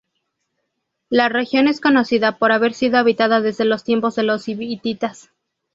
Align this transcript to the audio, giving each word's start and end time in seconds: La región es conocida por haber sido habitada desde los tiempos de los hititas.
La 1.09 1.29
región 1.29 1.67
es 1.67 1.79
conocida 1.79 2.39
por 2.39 2.51
haber 2.51 2.73
sido 2.73 2.97
habitada 2.97 3.39
desde 3.39 3.65
los 3.65 3.83
tiempos 3.83 4.15
de 4.15 4.23
los 4.23 4.47
hititas. 4.49 5.29